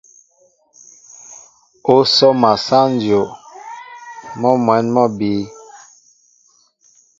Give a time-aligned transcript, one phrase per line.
[1.93, 3.29] Ó sóma sáŋ dyów,
[4.39, 5.41] mɔ́ mwɛ̌n mɔ́ a bíy.